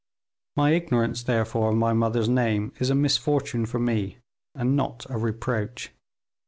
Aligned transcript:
My 0.55 0.71
ignorance, 0.71 1.21
therefore, 1.21 1.69
of 1.69 1.77
my 1.77 1.93
mother's 1.93 2.27
name 2.27 2.73
is 2.79 2.89
a 2.89 2.95
misfortune 2.95 3.67
for 3.67 3.77
me, 3.77 4.17
and 4.55 4.75
not 4.75 5.05
a 5.11 5.17
reproach. 5.19 5.91